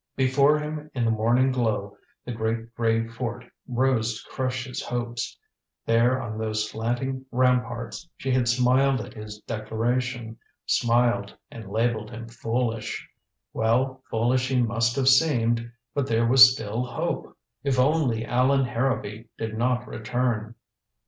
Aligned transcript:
Before 0.15 0.57
him 0.57 0.89
in 0.95 1.05
the 1.05 1.11
morning 1.11 1.51
glow 1.51 1.95
the 2.25 2.31
great 2.31 2.73
gray 2.73 3.07
fort 3.07 3.45
rose 3.67 4.15
to 4.23 4.29
crush 4.31 4.65
his 4.65 4.81
hopes. 4.81 5.37
There 5.85 6.19
on 6.19 6.39
those 6.39 6.67
slanting 6.71 7.23
ramparts 7.31 8.09
she 8.17 8.31
had 8.31 8.47
smiled 8.47 8.99
at 8.99 9.13
his 9.13 9.37
declaration. 9.41 10.37
Smiled, 10.65 11.37
and 11.51 11.69
labeled 11.69 12.09
him 12.09 12.27
foolish. 12.27 13.07
Well, 13.53 14.01
foolish 14.09 14.47
he 14.49 14.59
must 14.59 14.95
have 14.95 15.07
seemed. 15.07 15.71
But 15.93 16.07
there 16.07 16.25
was 16.25 16.51
still 16.51 16.83
hope. 16.83 17.37
If 17.63 17.77
only 17.77 18.25
Allan 18.25 18.65
Harrowby 18.65 19.29
did 19.37 19.55
not 19.55 19.87
return. 19.87 20.55